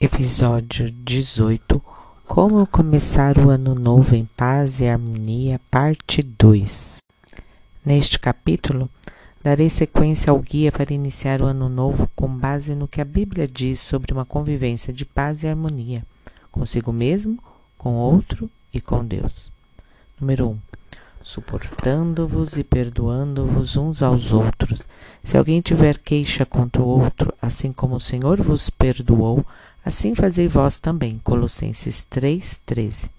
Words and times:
Episódio 0.00 0.90
18 0.90 1.80
Como 2.26 2.66
começar 2.66 3.38
o 3.38 3.48
ano 3.48 3.76
novo 3.76 4.16
em 4.16 4.24
paz 4.36 4.80
e 4.80 4.88
harmonia, 4.88 5.60
parte 5.70 6.20
2. 6.20 6.96
Neste 7.86 8.18
capítulo, 8.18 8.90
darei 9.42 9.70
sequência 9.70 10.32
ao 10.32 10.40
guia 10.40 10.72
para 10.72 10.92
iniciar 10.92 11.40
o 11.40 11.46
ano 11.46 11.68
novo 11.68 12.10
com 12.16 12.26
base 12.26 12.74
no 12.74 12.88
que 12.88 13.00
a 13.00 13.04
Bíblia 13.04 13.46
diz 13.46 13.78
sobre 13.78 14.12
uma 14.12 14.24
convivência 14.24 14.92
de 14.92 15.04
paz 15.04 15.44
e 15.44 15.48
harmonia, 15.48 16.02
consigo 16.50 16.92
mesmo, 16.92 17.38
com 17.78 17.94
outro 17.94 18.50
e 18.72 18.80
com 18.80 19.04
Deus. 19.04 19.46
Número 20.20 20.48
1 20.50 20.58
suportando-vos 21.24 22.58
e 22.58 22.62
perdoando-vos 22.62 23.76
uns 23.76 24.02
aos 24.02 24.30
outros. 24.30 24.82
Se 25.22 25.38
alguém 25.38 25.62
tiver 25.62 25.96
queixa 25.96 26.44
contra 26.44 26.82
o 26.82 26.86
outro, 26.86 27.32
assim 27.40 27.72
como 27.72 27.96
o 27.96 28.00
Senhor 28.00 28.42
vos 28.42 28.68
perdoou, 28.68 29.44
assim 29.84 30.14
fazei 30.14 30.48
vós 30.48 30.78
também. 30.78 31.20
Colossenses 31.22 32.06
3:13. 32.10 33.10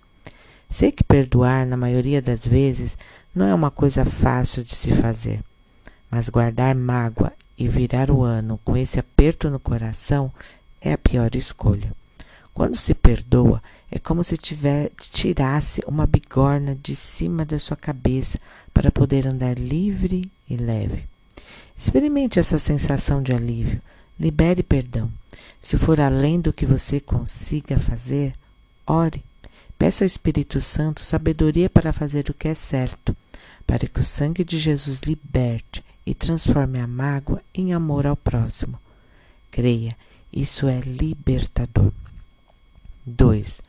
Sei 0.70 0.91
que 0.91 1.03
perdoar, 1.03 1.66
na 1.66 1.77
maioria 1.77 2.22
das 2.22 2.45
vezes, 2.45 2.98
não 3.34 3.45
é 3.45 3.53
uma 3.53 3.70
coisa 3.70 4.03
fácil 4.03 4.63
de 4.63 4.75
se 4.75 4.94
fazer, 4.94 5.39
mas 6.09 6.30
guardar 6.30 6.73
mágoa 6.73 7.31
e 7.58 7.67
virar 7.67 8.09
o 8.09 8.23
ano 8.23 8.59
com 8.63 8.75
esse 8.75 8.99
aperto 8.99 9.49
no 9.49 9.59
coração 9.59 10.31
é 10.81 10.94
a 10.94 10.98
pior 10.98 11.36
escolha. 11.36 11.91
Quando 12.53 12.77
se 12.77 12.94
perdoa, 12.94 13.61
é 13.91 14.00
como 14.00 14.23
se 14.23 14.38
tiver, 14.38 14.91
tirasse 15.11 15.81
uma 15.88 16.08
bigorna 16.08 16.75
de 16.75 16.95
cima 16.95 17.45
da 17.45 17.59
sua 17.59 17.77
cabeça 17.77 18.39
para 18.73 18.91
poder 18.91 19.27
andar 19.27 19.58
livre 19.58 20.30
e 20.50 20.55
leve. 20.58 21.03
Experimente 21.77 22.39
essa 22.39 22.58
sensação 22.58 23.22
de 23.22 23.34
alívio. 23.34 23.81
Libere 24.19 24.63
perdão. 24.63 25.11
Se 25.61 25.77
for 25.77 25.99
além 25.99 26.39
do 26.39 26.53
que 26.53 26.65
você 26.65 26.99
consiga 26.99 27.77
fazer, 27.79 28.33
ore. 28.85 29.23
Peça 29.77 30.03
ao 30.03 30.07
Espírito 30.07 30.61
Santo 30.61 31.02
sabedoria 31.02 31.69
para 31.69 31.91
fazer 31.91 32.30
o 32.30 32.33
que 32.33 32.47
é 32.47 32.53
certo, 32.53 33.16
para 33.67 33.88
que 33.88 33.99
o 33.99 34.03
sangue 34.03 34.44
de 34.44 34.57
Jesus 34.57 34.99
liberte 34.99 35.83
e 36.05 36.13
transforme 36.13 36.80
a 36.80 36.88
mágoa 36.88 37.41
em 37.53 37.73
amor 37.73 38.05
ao 38.05 38.16
próximo. 38.16 38.80
Creia, 39.52 39.97
isso 40.31 40.67
é 40.67 40.79
libertador. 40.81 41.91
2. 43.05 43.61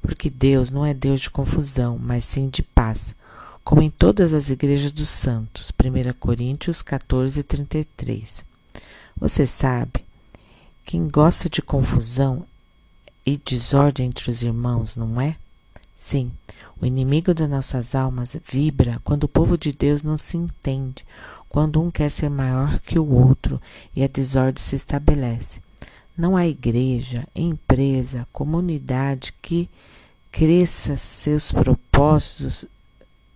Porque 0.00 0.28
Deus 0.28 0.70
não 0.70 0.84
é 0.84 0.92
Deus 0.92 1.20
de 1.20 1.30
confusão, 1.30 1.98
mas 1.98 2.24
sim 2.24 2.48
de 2.48 2.62
paz, 2.62 3.14
como 3.62 3.82
em 3.82 3.90
todas 3.90 4.32
as 4.32 4.50
igrejas 4.50 4.90
dos 4.90 5.08
santos. 5.08 5.70
1 5.70 6.12
Coríntios 6.18 6.82
14, 6.82 7.42
33. 7.42 8.44
Você 9.22 9.46
sabe, 9.46 10.04
quem 10.84 11.08
gosta 11.08 11.48
de 11.48 11.62
confusão 11.62 12.44
e 13.24 13.36
desordem 13.36 14.06
entre 14.08 14.28
os 14.28 14.42
irmãos, 14.42 14.96
não 14.96 15.20
é? 15.20 15.36
Sim, 15.96 16.32
o 16.80 16.84
inimigo 16.84 17.32
das 17.32 17.48
nossas 17.48 17.94
almas 17.94 18.36
vibra 18.50 19.00
quando 19.04 19.22
o 19.22 19.28
povo 19.28 19.56
de 19.56 19.70
Deus 19.70 20.02
não 20.02 20.18
se 20.18 20.36
entende, 20.36 21.04
quando 21.48 21.80
um 21.80 21.88
quer 21.88 22.10
ser 22.10 22.28
maior 22.28 22.80
que 22.80 22.98
o 22.98 23.08
outro 23.08 23.62
e 23.94 24.02
a 24.02 24.08
desordem 24.08 24.60
se 24.60 24.74
estabelece. 24.74 25.60
Não 26.18 26.36
há 26.36 26.44
igreja, 26.44 27.24
empresa, 27.32 28.26
comunidade 28.32 29.32
que 29.40 29.70
cresça 30.32 30.96
seus 30.96 31.52
propósitos 31.52 32.64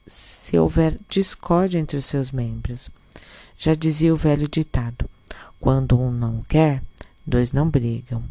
se 0.04 0.58
houver 0.58 0.98
discórdia 1.08 1.78
entre 1.78 1.96
os 1.96 2.06
seus 2.06 2.32
membros. 2.32 2.90
Já 3.56 3.72
dizia 3.72 4.12
o 4.12 4.16
velho 4.16 4.48
ditado: 4.48 5.08
quando 5.66 5.98
um 5.98 6.12
não 6.12 6.44
quer, 6.48 6.80
dois 7.26 7.50
não 7.50 7.68
brigam. 7.68 8.22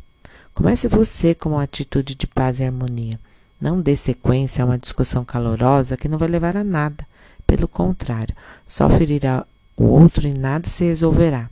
Comece 0.53 0.88
você 0.88 1.36
com 1.36 1.50
uma 1.50 1.64
atitude 1.64 2.16
de 2.16 2.25
paz 2.25 2.61
e 2.61 2.64
harmonia. 2.64 3.19
Não 3.59 3.81
dê 3.81 3.94
sequência 3.97 4.64
a 4.64 4.66
uma 4.66 4.77
discussão 4.77 5.25
calorosa 5.25 5.97
que 5.97 6.08
não 6.08 6.17
vai 6.17 6.30
levar 6.30 6.55
a 6.55 6.64
nada. 6.64 7.05
Pelo 7.45 7.67
contrário, 7.67 8.33
só 8.65 8.89
ferirá 8.89 9.45
o 9.76 9.83
outro 9.83 10.26
e 10.26 10.33
nada 10.33 10.70
se 10.70 10.86
resolverá. 10.86 11.49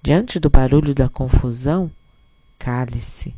Diante 0.00 0.38
do 0.38 0.48
barulho 0.48 0.94
da 0.94 1.08
confusão, 1.08 1.90
cale-se, 2.56 3.34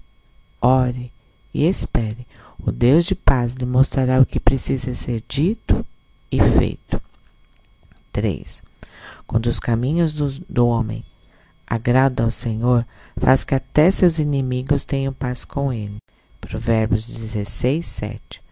ore 0.60 1.10
e 1.54 1.66
espere. 1.66 2.26
O 2.62 2.70
Deus 2.70 3.06
de 3.06 3.14
paz 3.14 3.54
lhe 3.54 3.64
mostrará 3.64 4.20
o 4.20 4.26
que 4.26 4.38
precisa 4.38 4.94
ser 4.94 5.24
dito 5.26 5.82
e 6.30 6.38
feito. 6.38 7.00
3. 8.12 8.62
Quando 9.26 9.46
os 9.46 9.58
caminhos 9.58 10.12
do, 10.12 10.28
do 10.50 10.66
homem 10.66 11.02
agradam 11.68 12.26
ao 12.26 12.32
Senhor, 12.32 12.86
faz 13.20 13.44
que 13.44 13.54
até 13.54 13.90
seus 13.90 14.18
inimigos 14.18 14.84
tenham 14.84 15.12
paz 15.12 15.44
com 15.44 15.72
ele. 15.72 15.96
Provérbios 16.40 17.06
16, 17.06 17.84
7. 17.84 18.42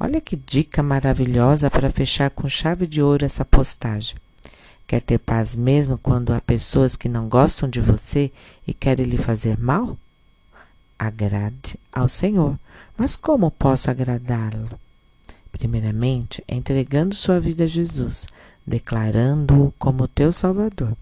Olha 0.00 0.20
que 0.20 0.36
dica 0.36 0.82
maravilhosa 0.82 1.70
para 1.70 1.90
fechar 1.90 2.30
com 2.30 2.48
chave 2.48 2.86
de 2.86 3.00
ouro 3.00 3.24
essa 3.24 3.44
postagem. 3.44 4.16
Quer 4.86 5.00
ter 5.00 5.18
paz 5.18 5.54
mesmo 5.54 5.96
quando 5.98 6.32
há 6.32 6.40
pessoas 6.40 6.96
que 6.96 7.08
não 7.08 7.28
gostam 7.28 7.68
de 7.68 7.80
você 7.80 8.30
e 8.66 8.74
querem 8.74 9.06
lhe 9.06 9.16
fazer 9.16 9.58
mal? 9.58 9.96
agrade 10.98 11.78
ao 11.92 12.08
Senhor. 12.08 12.58
Mas 12.96 13.16
como 13.16 13.50
posso 13.50 13.90
agradá-lo? 13.90 14.68
Primeiramente, 15.52 16.42
entregando 16.48 17.14
sua 17.14 17.38
vida 17.40 17.64
a 17.64 17.66
Jesus, 17.66 18.26
declarando-o 18.66 19.72
como 19.78 20.08
teu 20.08 20.32
Salvador. 20.32 20.96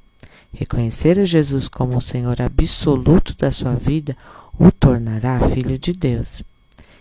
Reconhecer 0.54 1.18
a 1.18 1.24
Jesus 1.24 1.68
como 1.68 1.98
o 1.98 2.02
Senhor 2.02 2.40
absoluto 2.40 3.36
da 3.36 3.50
sua 3.50 3.74
vida 3.74 4.16
o 4.58 4.70
tornará 4.70 5.40
filho 5.48 5.78
de 5.78 5.92
Deus. 5.92 6.42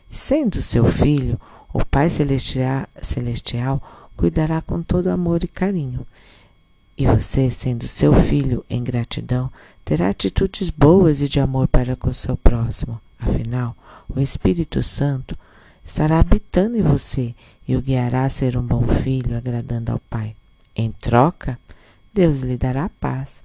Sendo 0.10 0.62
seu 0.62 0.86
filho, 0.86 1.40
o 1.72 1.86
Pai 1.86 2.10
Celestial, 2.10 3.82
cuidará 4.18 4.62
com 4.62 4.82
todo 4.82 5.10
amor 5.10 5.44
e 5.44 5.48
carinho. 5.48 6.06
E 6.98 7.06
você, 7.06 7.50
sendo 7.50 7.88
seu 7.88 8.14
filho 8.14 8.64
em 8.70 8.84
gratidão, 8.84 9.52
terá 9.84 10.10
atitudes 10.10 10.70
boas 10.70 11.22
e 11.22 11.28
de 11.28 11.40
amor 11.40 11.68
para 11.68 11.96
com 11.96 12.10
o 12.10 12.14
seu 12.14 12.38
próximo. 12.38 13.00
Afinal, 13.20 13.76
o 14.10 14.20
Espírito 14.20 14.84
Santo 14.84 15.38
estará 15.84 16.20
habitando 16.20 16.78
em 16.78 16.82
você 16.82 17.34
e 17.68 17.76
o 17.76 17.82
guiará 17.82 18.26
a 18.26 18.30
ser 18.30 18.58
um 18.58 18.62
bom 18.62 18.86
filho, 19.04 19.38
agradando 19.38 19.92
ao 19.92 20.00
Pai. 20.10 20.36
Em 20.76 20.92
troca, 20.92 21.58
Deus 22.14 22.40
lhe 22.42 22.58
dará 22.58 22.90
paz. 23.00 23.42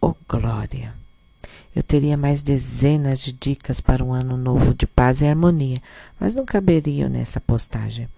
Oh 0.00 0.14
glória! 0.28 0.94
Eu 1.74 1.82
teria 1.82 2.16
mais 2.16 2.40
dezenas 2.40 3.18
de 3.18 3.32
dicas 3.32 3.80
para 3.80 4.04
um 4.04 4.12
ano 4.12 4.36
novo 4.36 4.72
de 4.72 4.86
paz 4.86 5.20
e 5.20 5.26
harmonia, 5.26 5.82
mas 6.18 6.34
não 6.34 6.46
caberiam 6.46 7.08
nessa 7.08 7.40
postagem. 7.40 8.08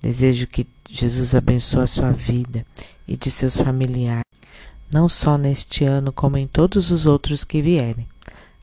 Desejo 0.00 0.46
que 0.46 0.66
Jesus 0.90 1.34
abençoe 1.34 1.84
a 1.84 1.86
sua 1.86 2.10
vida 2.12 2.66
e 3.06 3.16
de 3.16 3.30
seus 3.30 3.56
familiares 3.56 4.28
não 4.90 5.08
só 5.08 5.36
neste 5.36 5.84
ano, 5.84 6.12
como 6.12 6.36
em 6.36 6.46
todos 6.46 6.90
os 6.90 7.06
outros 7.06 7.44
que 7.44 7.60
vierem. 7.60 8.06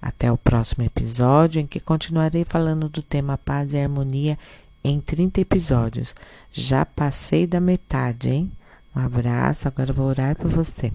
Até 0.02 0.32
o 0.32 0.38
próximo 0.38 0.84
episódio, 0.84 1.62
em 1.62 1.68
que 1.68 1.80
continuarei 1.80 2.44
falando 2.44 2.90
do 2.90 3.02
tema 3.02 3.38
paz 3.38 3.74
e 3.74 3.78
harmonia 3.78 4.38
em 4.84 5.00
30 5.00 5.42
episódios. 5.42 6.14
Já 6.52 6.86
passei 6.86 7.48
da 7.48 7.60
metade, 7.60 8.30
hein? 8.30 8.52
Um 8.96 9.02
abraço, 9.02 9.68
agora 9.68 9.92
vou 9.92 10.08
orar 10.08 10.36
por 10.36 10.50
você. 10.50 10.92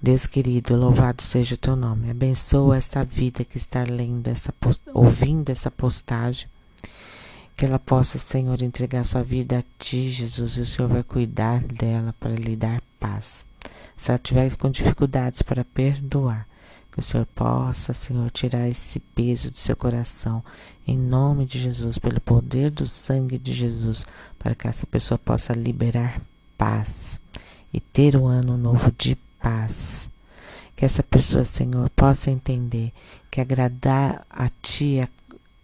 Deus 0.00 0.26
querido, 0.26 0.74
louvado 0.74 1.22
seja 1.22 1.54
o 1.54 1.58
teu 1.58 1.76
nome. 1.76 2.10
Abençoa 2.10 2.76
esta 2.76 3.04
vida 3.04 3.44
que 3.44 3.56
está 3.56 3.84
lendo 3.84 4.26
essa 4.28 4.52
ouvindo 4.92 5.50
essa 5.50 5.70
postagem. 5.70 6.48
Que 7.56 7.66
ela 7.66 7.78
possa, 7.78 8.18
Senhor, 8.18 8.62
entregar 8.62 9.04
sua 9.04 9.22
vida 9.22 9.58
a 9.58 9.62
ti, 9.78 10.08
Jesus, 10.08 10.56
e 10.56 10.62
o 10.62 10.66
Senhor 10.66 10.88
vai 10.88 11.02
cuidar 11.02 11.60
dela 11.60 12.14
para 12.18 12.32
lhe 12.32 12.56
dar 12.56 12.80
paz. 12.98 13.44
Se 13.96 14.10
ela 14.10 14.18
tiver 14.18 14.56
com 14.56 14.70
dificuldades 14.70 15.42
para 15.42 15.64
perdoar, 15.64 16.48
que 16.92 17.00
o 17.00 17.02
Senhor 17.02 17.26
possa, 17.34 17.94
Senhor, 17.94 18.30
tirar 18.30 18.68
esse 18.68 19.00
peso 19.00 19.50
do 19.50 19.56
seu 19.56 19.74
coração, 19.74 20.44
em 20.86 20.96
nome 20.96 21.46
de 21.46 21.58
Jesus, 21.58 21.98
pelo 21.98 22.20
poder 22.20 22.70
do 22.70 22.86
sangue 22.86 23.38
de 23.38 23.52
Jesus, 23.54 24.04
para 24.38 24.54
que 24.54 24.68
essa 24.68 24.86
pessoa 24.86 25.18
possa 25.18 25.52
liberar 25.52 26.20
paz 26.58 27.18
e 27.72 27.80
ter 27.80 28.16
um 28.16 28.26
ano 28.26 28.56
novo 28.58 28.92
de 28.98 29.16
paz. 29.40 30.08
Que 30.76 30.84
essa 30.84 31.02
pessoa, 31.02 31.44
Senhor, 31.44 31.88
possa 31.90 32.30
entender 32.30 32.92
que 33.30 33.40
agradar 33.40 34.26
a 34.28 34.50
Ti 34.60 34.98
é 34.98 35.08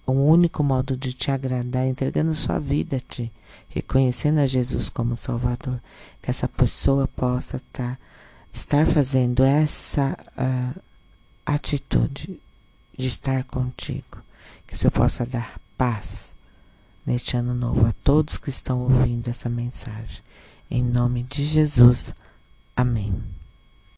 o 0.07 0.13
único 0.13 0.63
modo 0.63 0.97
de 0.97 1.13
te 1.13 1.31
agradar, 1.31 1.87
entregando 1.87 2.35
sua 2.35 2.59
vida 2.59 2.97
a 2.97 3.01
Ti, 3.01 3.31
reconhecendo 3.69 4.39
a 4.39 4.47
Jesus 4.47 4.89
como 4.89 5.17
Salvador. 5.17 5.79
Que 6.23 6.31
essa 6.31 6.49
pessoa 6.49 7.07
possa 7.07 7.59
estar. 7.59 7.97
Tá 7.97 8.09
estar 8.53 8.87
fazendo 8.87 9.43
essa 9.45 10.17
uh, 10.37 10.81
atitude 11.55 12.41
de 12.97 13.07
estar 13.07 13.45
contigo. 13.45 14.19
Que 14.67 14.75
o 14.75 14.77
Senhor 14.77 14.91
possa 14.91 15.25
dar 15.25 15.59
paz 15.77 16.35
neste 17.07 17.37
ano 17.37 17.55
novo 17.55 17.87
a 17.87 17.95
todos 18.05 18.37
que 18.37 18.51
estão 18.51 18.81
ouvindo 18.81 19.29
essa 19.29 19.49
mensagem. 19.49 20.23
Em 20.71 20.83
nome 20.83 21.23
de 21.23 21.45
Jesus. 21.45 22.13
Amém. 22.77 23.38